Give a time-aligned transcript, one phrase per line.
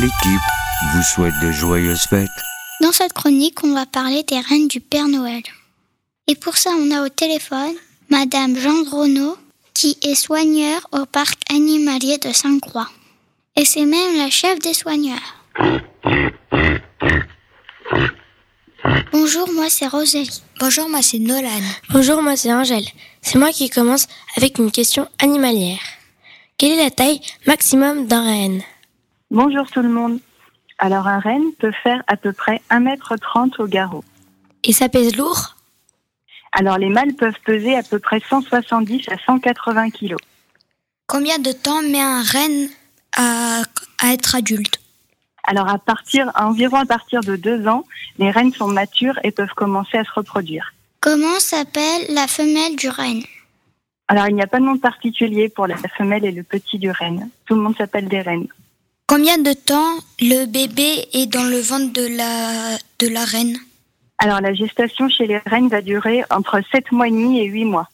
[0.00, 0.40] L'équipe
[0.94, 2.28] vous souhaite de joyeuses fêtes.
[2.80, 5.42] Dans cette chronique, on va parler des reines du Père Noël.
[6.28, 7.74] Et pour ça, on a au téléphone
[8.08, 9.36] Madame Jean Renaud,
[9.74, 12.88] qui est soigneur au parc animalier de Sainte-Croix.
[13.56, 15.18] Et c'est même la chef des soigneurs.
[19.10, 20.42] Bonjour, moi c'est Rosalie.
[20.60, 21.50] Bonjour, moi c'est Nolan.
[21.90, 22.86] Bonjour, moi c'est Angèle.
[23.20, 25.80] C'est moi qui commence avec une question animalière.
[26.56, 28.62] Quelle est la taille maximum d'un renne?
[29.30, 30.20] Bonjour tout le monde.
[30.78, 34.02] Alors un renne peut faire à peu près 1m30 au garrot.
[34.64, 35.54] Et ça pèse lourd?
[36.52, 40.16] Alors les mâles peuvent peser à peu près 170 à 180 kg.
[41.06, 42.68] Combien de temps met un renne
[43.18, 43.64] à,
[44.02, 44.80] à être adulte?
[45.44, 47.84] Alors à partir, à environ à partir de 2 ans,
[48.16, 50.72] les rennes sont matures et peuvent commencer à se reproduire.
[51.00, 53.22] Comment s'appelle la femelle du renne?
[54.08, 56.90] Alors il n'y a pas de nom particulier pour la femelle et le petit du
[56.90, 57.28] renne.
[57.44, 58.48] Tout le monde s'appelle des rennes.
[59.08, 63.56] Combien de temps le bébé est dans le ventre de la, de la reine?
[64.18, 67.64] Alors la gestation chez les rennes va durer entre 7 mois et demi et 8
[67.64, 67.88] mois.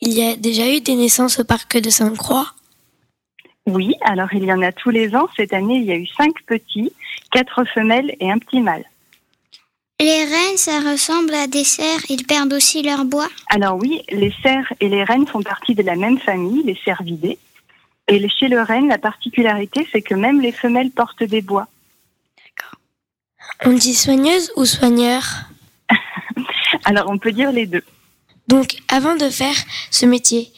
[0.00, 2.46] Il y a déjà eu des naissances au parc de Sainte-Croix?
[3.66, 5.28] Oui, alors il y en a tous les ans.
[5.36, 6.94] Cette année, il y a eu 5 petits,
[7.32, 8.86] 4 femelles et un petit mâle.
[10.00, 13.28] Les rennes, ça ressemble à des cerfs, ils perdent aussi leur bois?
[13.50, 17.36] Alors oui, les cerfs et les rennes font partie de la même famille, les cervidés.
[18.10, 21.68] Et chez le renne, la particularité, c'est que même les femelles portent des bois.
[23.64, 25.22] On dit soigneuse ou soigneur
[26.84, 27.84] Alors on peut dire les deux.
[28.48, 29.54] Donc, avant de faire
[29.90, 30.50] ce métier,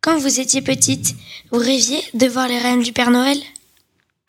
[0.00, 1.14] quand vous étiez petite,
[1.52, 3.38] vous rêviez de voir les reines du Père Noël?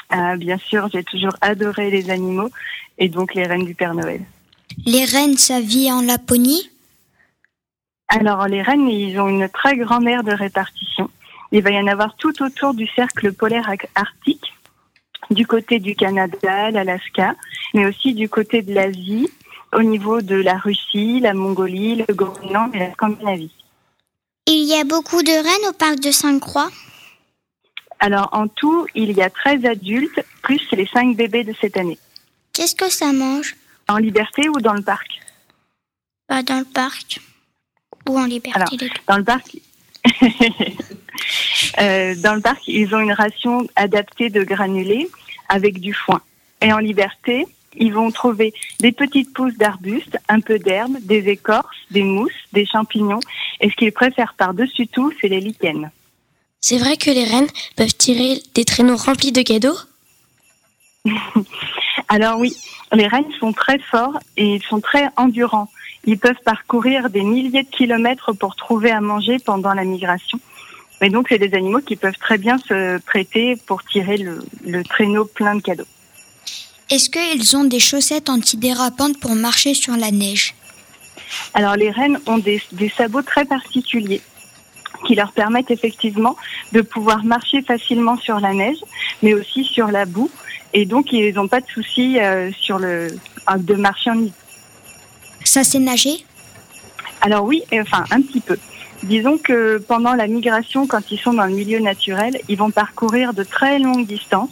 [0.10, 2.52] Ah, bien sûr, j'ai toujours adoré les animaux
[3.00, 4.22] et donc les rennes du Père Noël.
[4.86, 6.70] Les rennes, ça vit en Laponie?
[8.10, 11.10] Alors les rennes, ils ont une très grande aire de répartition.
[11.54, 14.54] Il va y en avoir tout autour du cercle polaire arctique,
[15.30, 17.36] du côté du Canada, l'Alaska,
[17.76, 19.30] mais aussi du côté de l'Asie,
[19.72, 23.52] au niveau de la Russie, la Mongolie, le Groenland et la Scandinavie.
[24.48, 26.72] Il y a beaucoup de rennes au parc de Sainte-Croix.
[28.00, 32.00] Alors en tout, il y a 13 adultes, plus les 5 bébés de cette année.
[32.54, 33.56] Qu'est-ce que ça mange?
[33.88, 35.08] En liberté ou dans le parc?
[36.28, 37.22] Pas dans le parc
[38.10, 38.60] ou en liberté.
[38.60, 38.70] Alors.
[39.08, 39.56] Dans le parc,
[41.80, 45.10] Euh, dans le parc, ils ont une ration adaptée de granulés
[45.50, 46.22] avec du foin.
[46.62, 51.76] Et en liberté, ils vont trouver des petites pousses d'arbustes, un peu d'herbe, des écorces,
[51.92, 53.20] des mousses, des champignons.
[53.62, 55.90] Et ce qu'ils préfèrent par-dessus tout, c'est les lichens.
[56.62, 59.78] C'est vrai que les reines peuvent tirer des traîneaux remplis de cadeaux?
[62.08, 62.56] Alors oui,
[62.94, 65.70] les rennes sont très forts et ils sont très endurants.
[66.06, 70.40] Ils peuvent parcourir des milliers de kilomètres pour trouver à manger pendant la migration.
[71.02, 74.84] Mais donc, c'est des animaux qui peuvent très bien se prêter pour tirer le, le
[74.84, 75.88] traîneau plein de cadeaux.
[76.90, 80.56] Est-ce qu'ils ont des chaussettes antidérapantes pour marcher sur la neige?
[81.54, 84.22] Alors, les rennes ont des, des sabots très particuliers
[85.06, 86.38] qui leur permettent effectivement
[86.72, 88.78] de pouvoir marcher facilement sur la neige,
[89.22, 90.32] mais aussi sur la boue.
[90.74, 93.08] Et donc, ils n'ont pas de souci euh, sur le,
[93.58, 94.34] de marcher en hiver.
[95.44, 96.26] Ça sait nager
[97.22, 98.58] Alors oui, enfin un petit peu.
[99.04, 103.34] Disons que pendant la migration, quand ils sont dans le milieu naturel, ils vont parcourir
[103.34, 104.50] de très longues distances.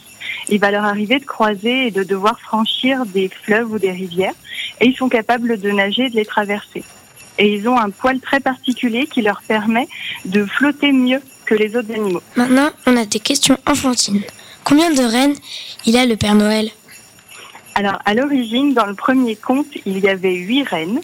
[0.50, 4.34] Il va leur arriver de croiser et de devoir franchir des fleuves ou des rivières,
[4.82, 6.84] et ils sont capables de nager et de les traverser.
[7.38, 9.88] Et ils ont un poil très particulier qui leur permet
[10.26, 12.22] de flotter mieux que les autres animaux.
[12.36, 14.22] Maintenant, on a des questions enfantines.
[14.66, 15.36] Combien de reines
[15.86, 16.70] il a le Père Noël?
[17.76, 21.02] Alors, à l'origine, dans le premier conte, il y avait huit reines,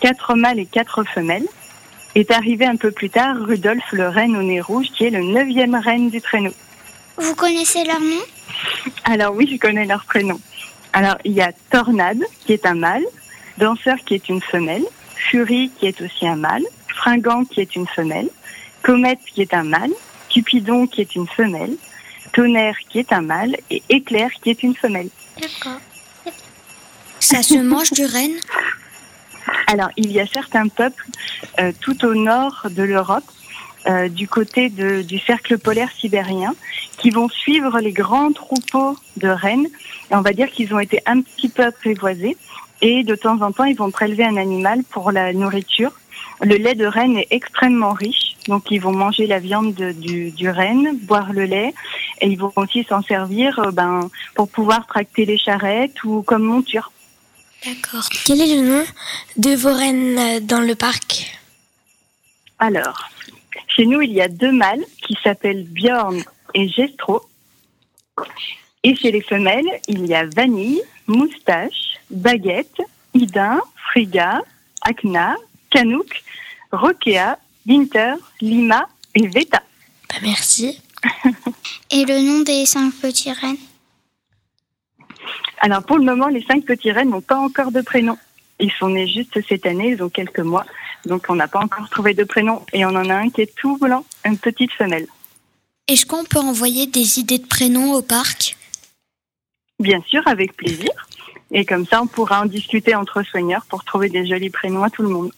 [0.00, 1.46] quatre mâles et quatre femelles.
[2.14, 5.22] Est arrivé un peu plus tard Rudolf le renne au nez rouge, qui est le
[5.22, 6.52] neuvième reine du traîneau.
[7.16, 8.22] Vous connaissez leur nom?
[9.04, 10.40] Alors oui, je connais leur prénom.
[10.92, 13.02] Alors, il y a Tornade, qui est un mâle,
[13.58, 14.84] Danseur, qui est une femelle,
[15.16, 18.28] Fury, qui est aussi un mâle, Fringant, qui est une femelle,
[18.82, 19.92] Comète, qui est un mâle,
[20.28, 21.74] Cupidon, qui est une femelle,
[22.32, 25.08] Tonnerre, qui est un mâle, et Éclair, qui est une femelle.
[25.40, 25.80] D'accord.
[27.24, 28.38] Ça se mange du renne
[29.66, 31.06] Alors, il y a certains peuples
[31.58, 33.24] euh, tout au nord de l'Europe,
[33.86, 36.54] euh, du côté de, du cercle polaire sibérien,
[36.98, 39.68] qui vont suivre les grands troupeaux de rennes.
[40.10, 42.36] On va dire qu'ils ont été un petit peu apprivoisés.
[42.82, 45.92] Et de temps en temps, ils vont prélever un animal pour la nourriture.
[46.42, 50.30] Le lait de renne est extrêmement riche, donc ils vont manger la viande de, du,
[50.30, 51.72] du renne, boire le lait,
[52.20, 56.42] et ils vont aussi s'en servir euh, ben, pour pouvoir tracter les charrettes ou comme
[56.42, 56.90] monture.
[57.66, 58.08] D'accord.
[58.26, 58.84] Quel est le nom
[59.36, 61.38] de vos rennes euh, dans le parc?
[62.58, 63.08] Alors,
[63.68, 66.22] chez nous, il y a deux mâles qui s'appellent Bjorn
[66.52, 67.22] et Gestro.
[68.82, 72.82] Et chez les femelles, il y a Vanille, Moustache, Baguette,
[73.14, 74.42] Idin, Friga,
[74.82, 75.36] Akna,
[75.70, 76.22] Canouk,
[76.70, 79.62] Rokea, Winter, Lima et Veta.
[80.10, 80.80] Bah, Merci.
[81.90, 83.56] Et le nom des cinq petits rennes
[85.64, 88.18] Alors pour le moment, les cinq petits rennes n'ont pas encore de prénom.
[88.60, 90.66] Ils sont nés juste cette année, ils ont quelques mois.
[91.06, 92.60] Donc on n'a pas encore trouvé de prénom.
[92.74, 95.06] Et on en a un qui est tout blanc, une petite femelle.
[95.88, 98.58] Est-ce qu'on peut envoyer des idées de prénoms au parc?
[99.78, 100.90] Bien sûr, avec plaisir.
[101.50, 104.90] Et comme ça, on pourra en discuter entre soigneurs pour trouver des jolis prénoms à
[104.90, 105.32] tout le monde.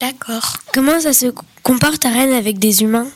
[0.00, 0.58] D'accord.
[0.72, 1.26] Comment ça se
[1.64, 3.08] comporte à Rennes avec des humains?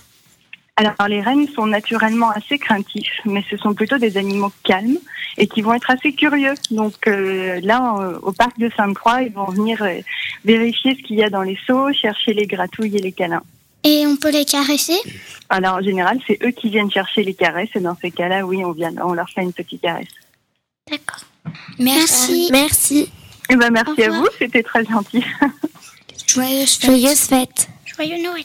[0.78, 4.99] Alors les rennes sont naturellement assez craintifs, mais ce sont plutôt des animaux calmes
[5.38, 6.52] et qui vont être assez curieux.
[6.70, 10.00] Donc euh, là, euh, au parc de Sainte-Croix, ils vont venir euh,
[10.44, 13.43] vérifier ce qu'il y a dans les seaux, chercher les gratouilles et les câlins.
[13.84, 14.99] Et on peut les caresser?
[15.49, 18.62] Alors en général, c'est eux qui viennent chercher les caresses et dans ces cas-là, oui,
[18.62, 20.08] on vient, on leur fait une petite caresse.
[20.90, 21.20] D'accord.
[21.79, 22.49] Merci.
[22.52, 23.11] Merci.
[23.49, 25.25] Eh ben merci à vous, c'était très gentil.
[26.26, 26.90] Joyeuse fête.
[26.90, 27.69] Joyeuse fête.
[27.87, 28.44] Joyeux Noël.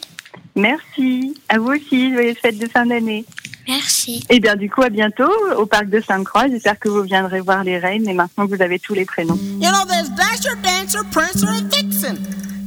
[0.54, 1.34] Merci.
[1.48, 3.24] À vous aussi, joyeuses fêtes de fin d'année.
[3.68, 4.24] Merci.
[4.28, 6.48] Et bien du coup, à bientôt au parc de Sainte-Croix.
[6.48, 9.38] J'espère que vous viendrez voir les reines et maintenant que vous avez tous les prénoms.
[9.60, 12.16] You know, there's Dasher, Dancer, Prancer, and Vixen.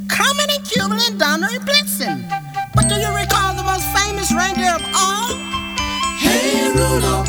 [0.08, 2.24] Comet and Cupid and Donner and Blitzen.
[2.74, 5.36] But do you recall the most famous reindeer of all?
[6.18, 7.28] Hey, Rudolph.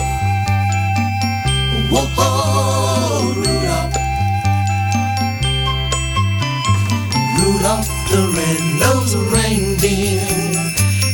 [1.90, 3.94] Whoa, Rudolph.
[7.38, 8.75] Rudolph the
[9.86, 10.20] reindeer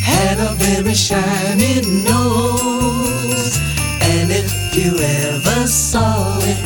[0.00, 3.58] had a very shiny nose.
[4.00, 6.58] And if you ever saw it,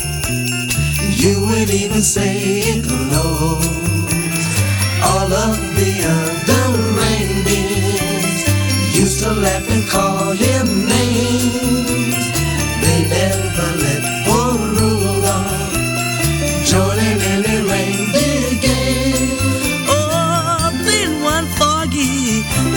[1.23, 3.67] you would even say it glows.
[5.03, 6.67] All of the other
[7.01, 8.41] reindeers
[8.97, 12.27] used to laugh and call him names.
[12.83, 13.96] They never let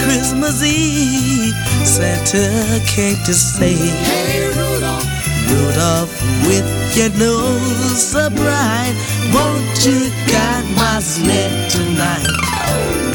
[0.03, 1.53] Christmas Eve,
[1.85, 5.05] Santa came to say, Hey Rudolph,
[5.49, 6.11] Rudolph,
[6.47, 6.65] with
[6.95, 8.95] your nose so bright,
[9.33, 12.27] won't you guide my sled tonight?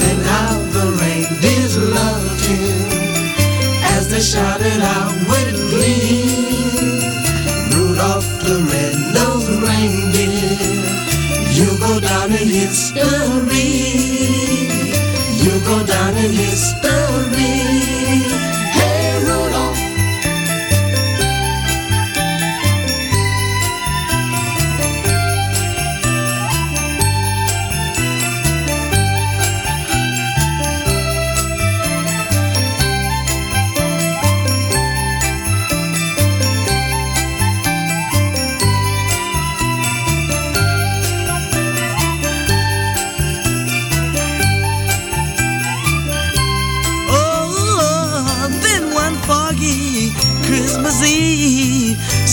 [0.00, 2.94] Then how the reindeers loved him
[3.96, 6.64] as they shouted out with glee.
[7.74, 10.58] Rudolph the red-nosed reindeer,
[11.56, 14.03] you go down in history.
[16.24, 16.30] You
[16.82, 17.13] go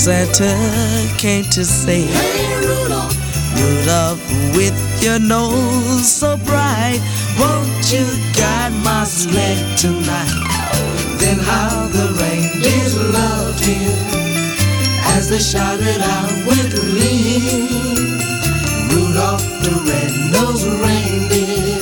[0.02, 0.50] Santa
[1.20, 3.14] came to say, Hey Rudolph,
[3.54, 7.00] Rudolph, with your nose so bright,
[7.38, 8.04] won't you
[8.34, 10.34] guide my sled tonight?
[11.20, 13.94] Then how the reindeers loved him
[15.14, 17.70] as they shouted out with glee.
[18.90, 21.78] Rudolph the red-nosed reindeer,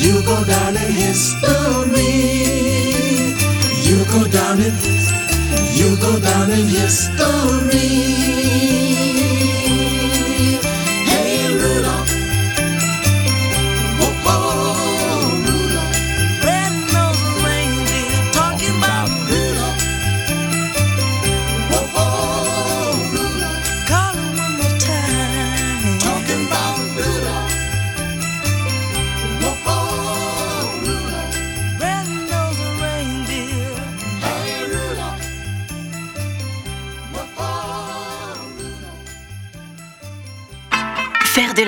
[0.00, 2.08] you go down in history.
[3.84, 5.17] You go down in, you
[5.74, 7.28] Jutro dalej jest to
[7.66, 8.17] mi.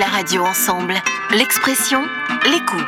[0.01, 0.95] La radio ensemble.
[1.29, 2.01] L'expression,
[2.45, 2.81] l'écoute.